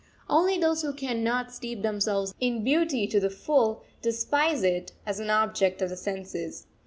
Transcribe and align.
Only 0.27 0.57
those 0.57 0.81
who 0.81 0.93
cannot 0.95 1.53
steep 1.53 1.83
themselves 1.83 2.33
in 2.39 2.63
beauty 2.63 3.05
to 3.05 3.19
the 3.19 3.29
full, 3.29 3.83
despise 4.01 4.63
it 4.63 4.93
as 5.05 5.19
an 5.19 5.29
object 5.29 5.79
of 5.83 5.89
the 5.89 5.95
senses. 5.95 6.65